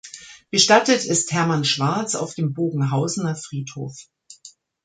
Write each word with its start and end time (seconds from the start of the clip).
Bestattet 0.49 1.05
ist 1.05 1.31
Hermann 1.31 1.63
Schwarz 1.63 2.15
auf 2.15 2.33
dem 2.33 2.53
Bogenhausener 2.55 3.35
Friedhof. 3.35 3.95